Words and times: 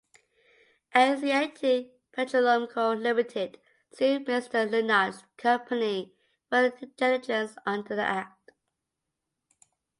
Asiatic 0.95 1.91
Petroleum 2.11 2.65
Co 2.65 2.93
Limited 2.93 3.59
sued 3.93 4.25
Mr 4.25 4.67
Lennard's 4.67 5.23
company 5.37 6.15
for 6.49 6.73
negligence 6.99 7.55
under 7.67 7.95
the 7.95 8.01
Act. 8.01 8.49